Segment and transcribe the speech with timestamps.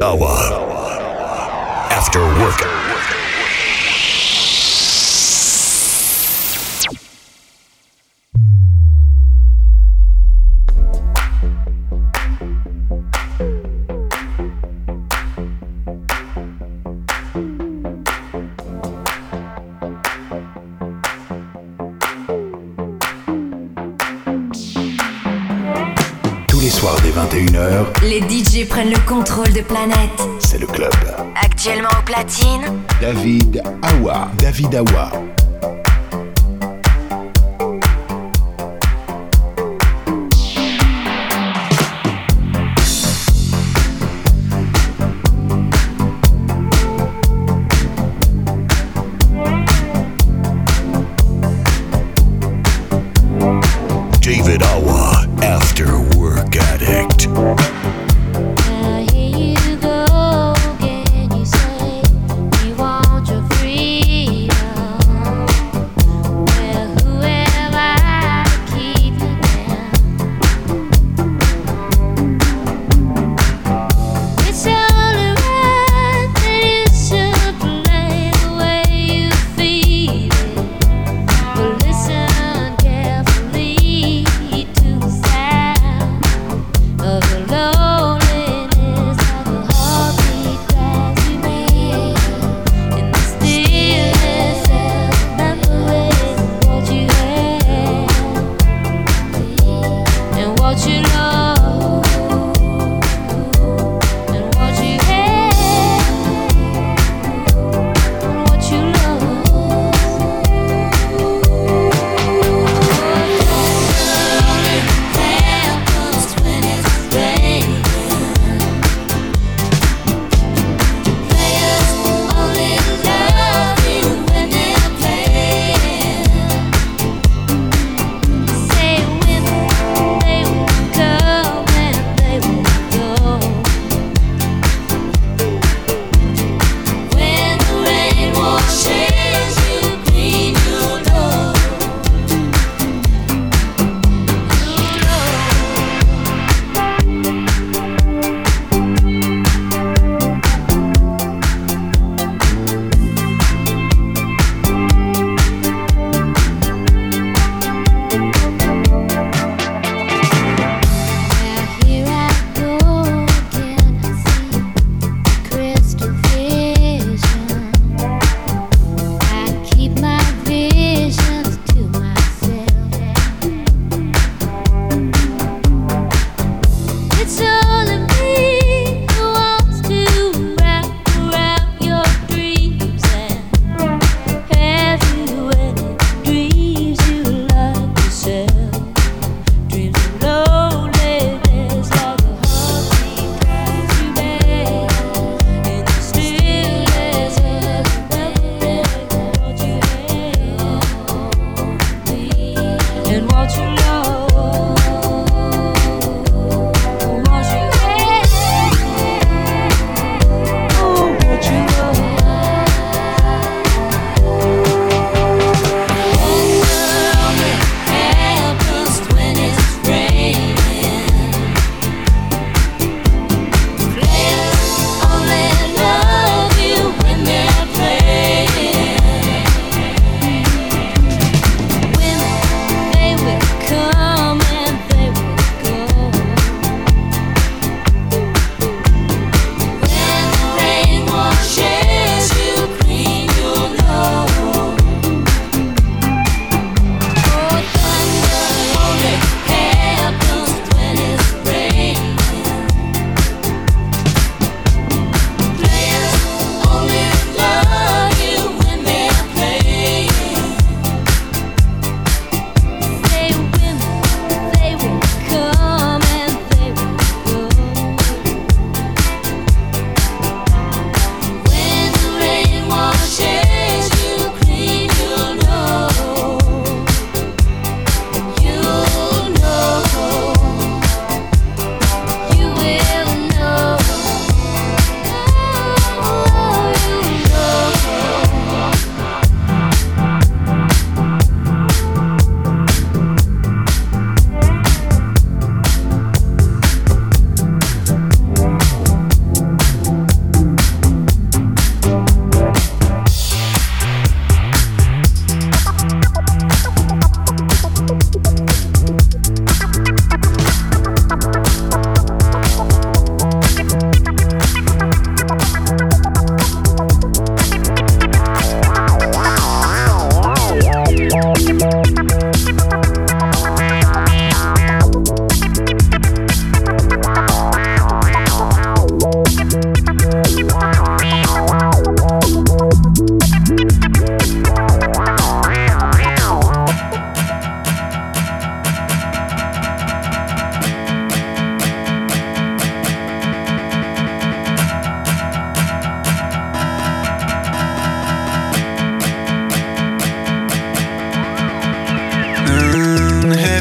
[0.00, 0.16] Les
[29.60, 30.20] de planète.
[30.38, 30.92] C'est le club.
[31.34, 32.82] Actuellement au platine.
[33.00, 34.28] David Awa.
[34.38, 35.10] David Awa.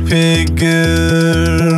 [0.09, 1.69] pigger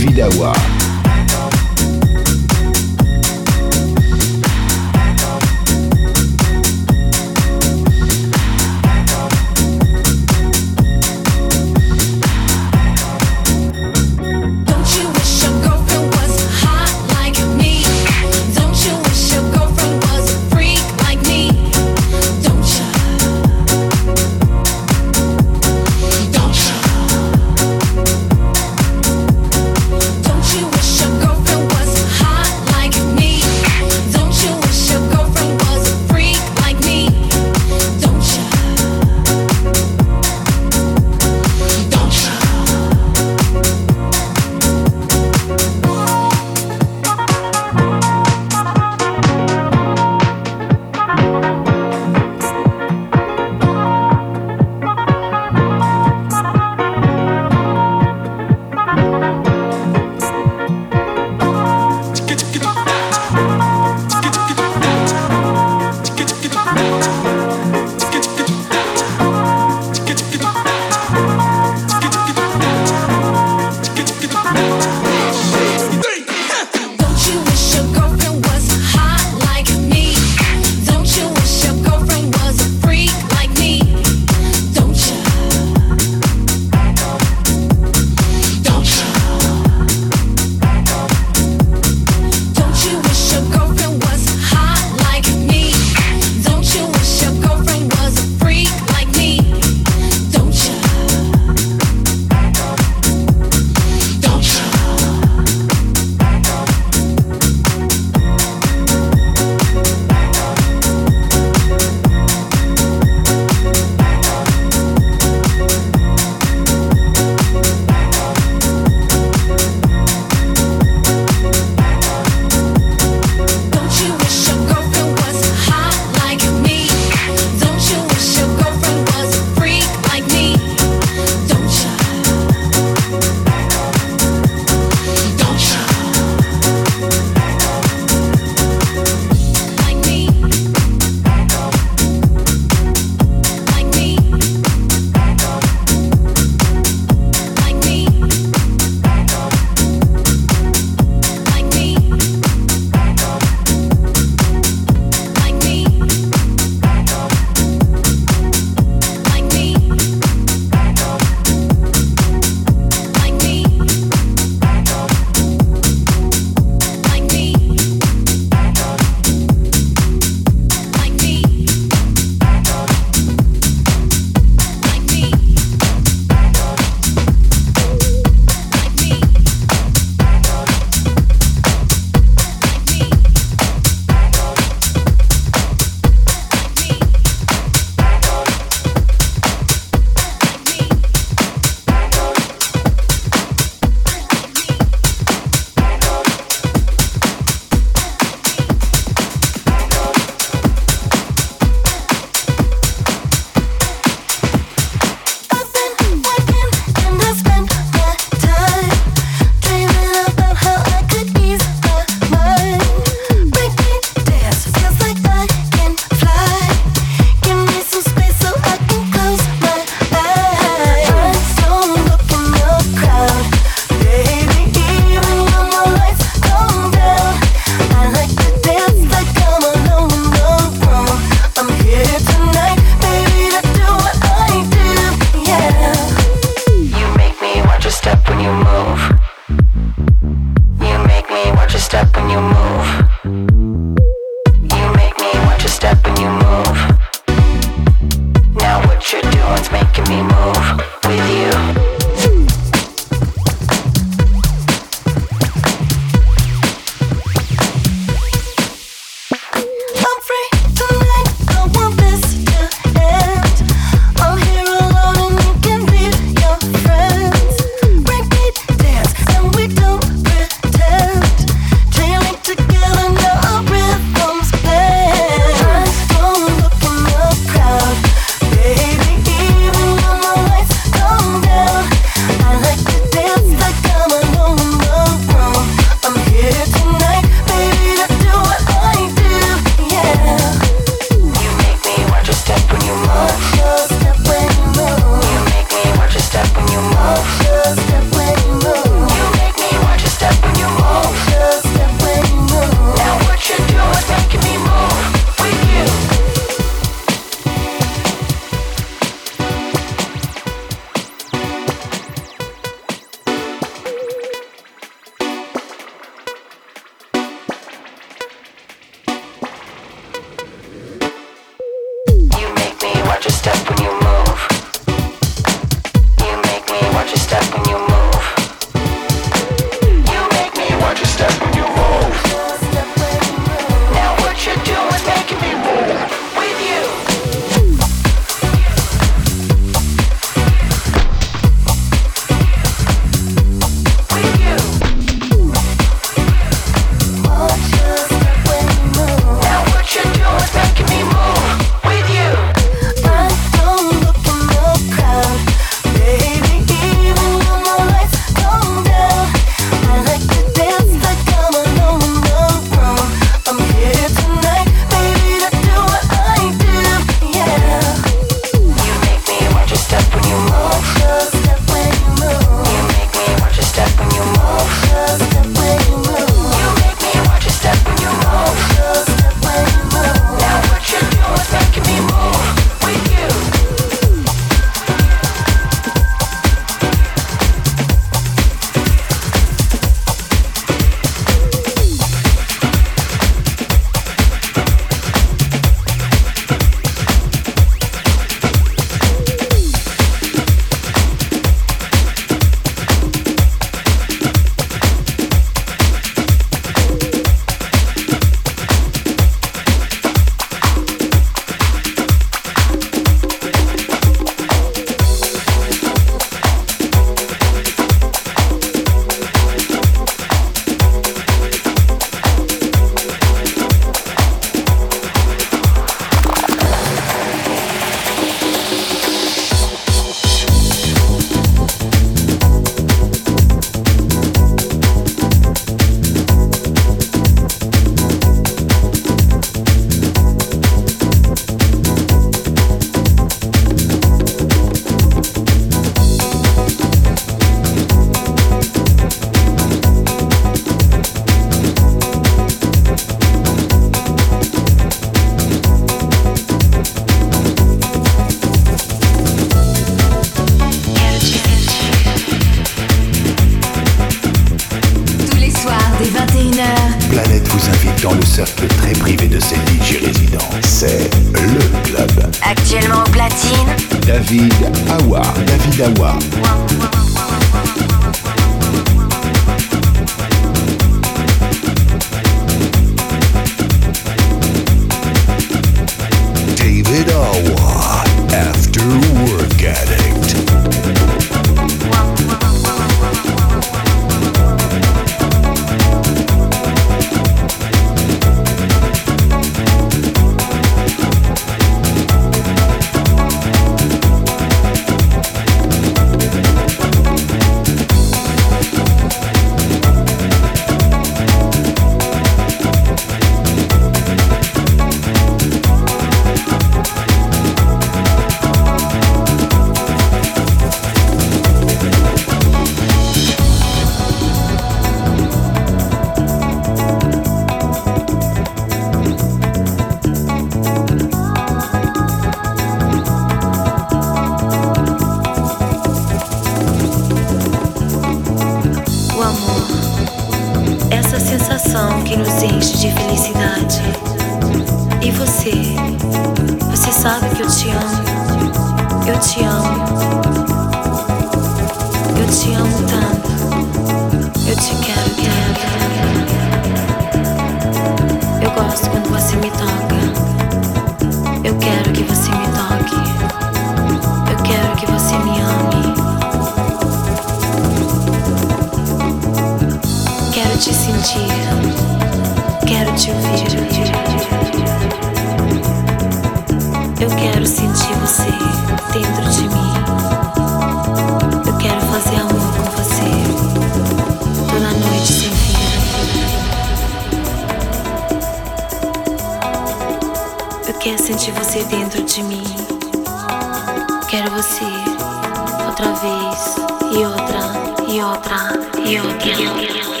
[598.21, 598.53] outra
[598.85, 600.00] e outra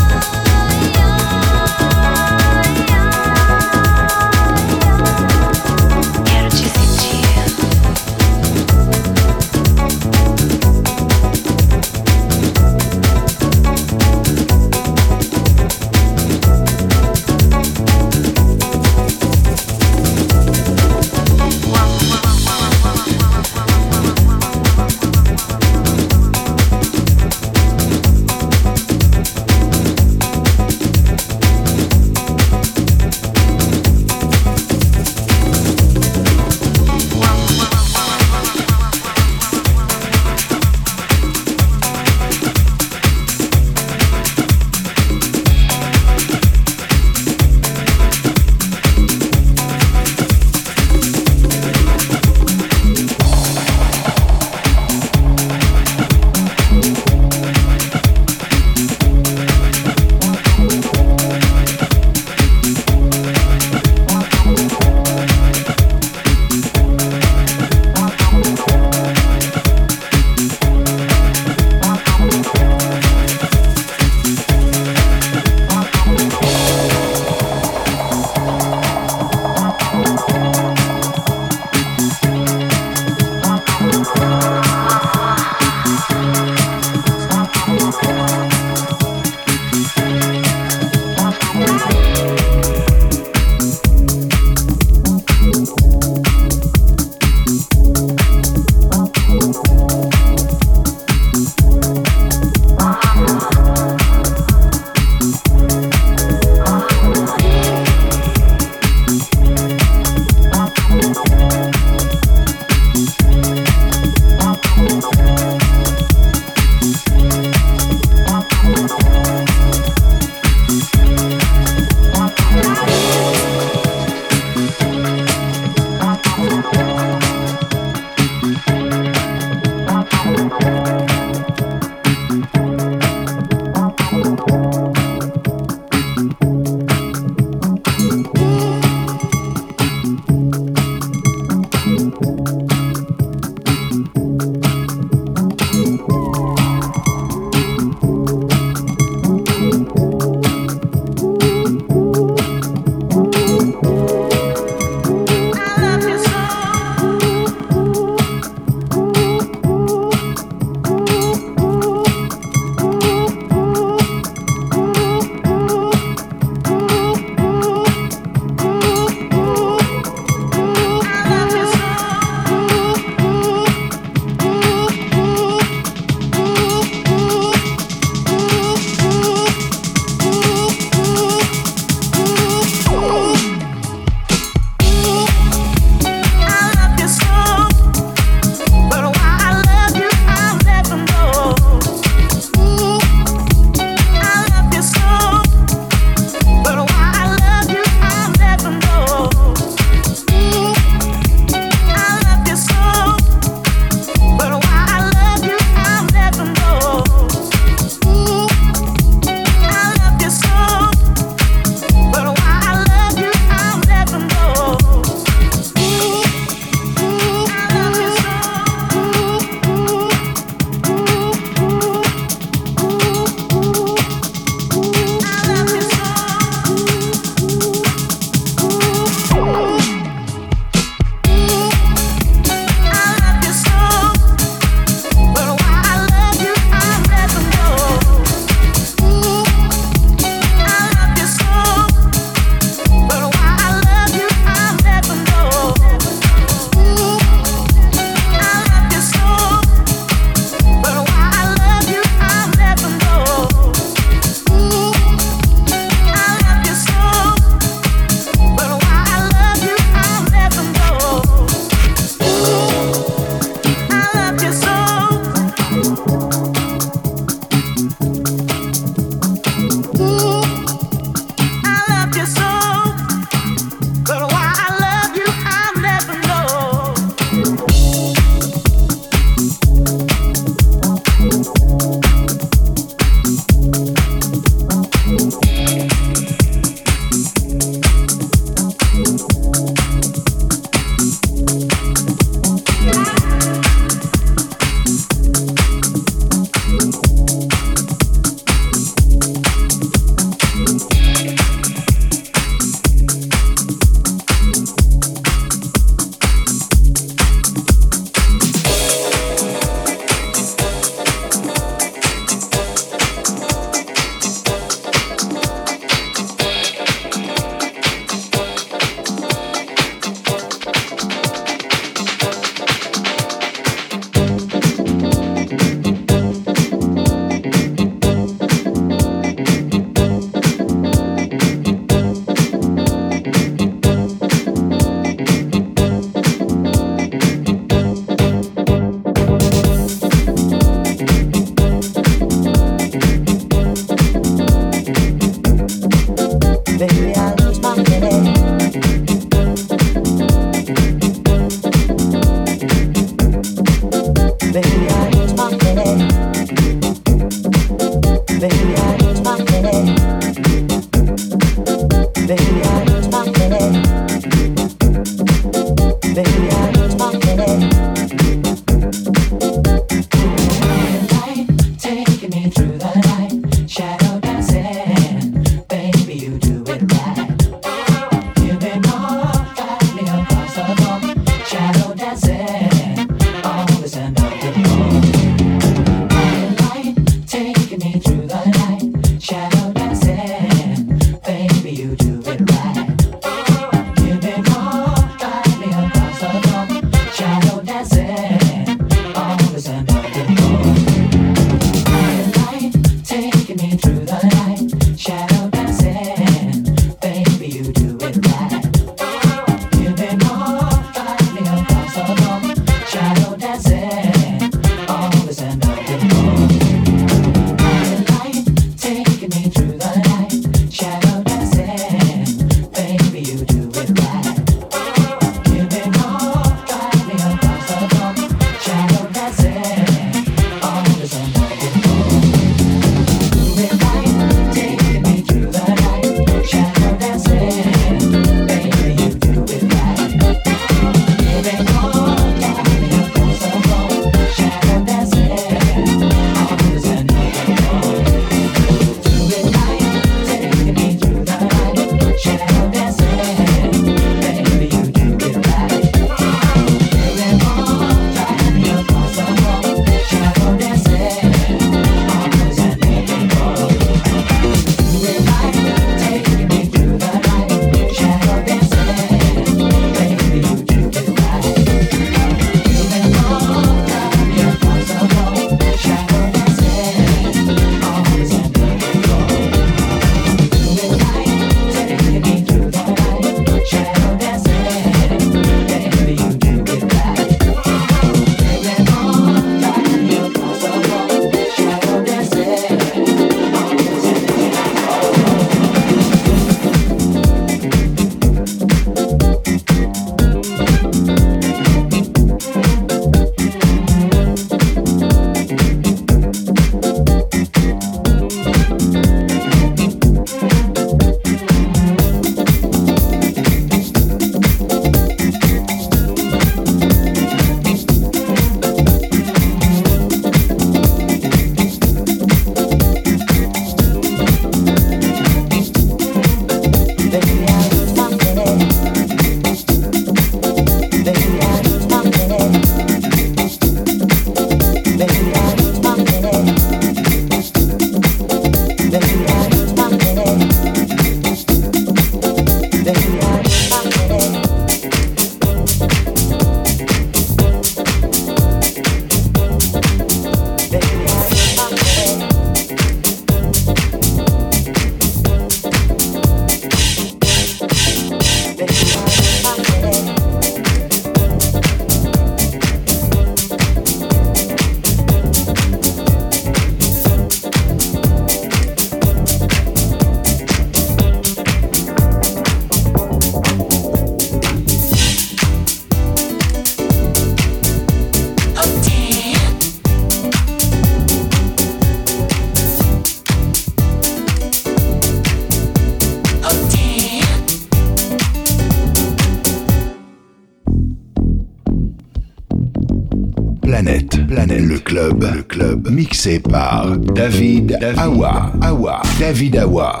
[595.94, 600.00] mixé par David, Awa, Awa, David Awa.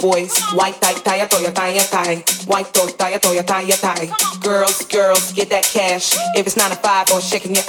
[0.00, 4.08] boys, white tie, tie, toya, tie, tie, white toy, tie, toya, tie, tie.
[4.40, 6.16] Girls, girls, get that cash.
[6.34, 7.68] If it's nine to five or shaking it,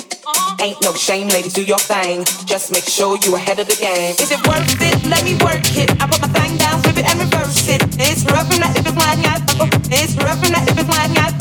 [0.61, 2.23] ain't no shame, ladies, do your thing.
[2.45, 4.15] Just make sure you ahead of the game.
[4.19, 5.05] Is it worth it?
[5.07, 5.91] Let me work it.
[6.01, 7.83] I put my thing down, flip it and reverse it.
[7.99, 9.19] It's rough and if it's lying,
[9.91, 11.40] it's rough and if it's lying,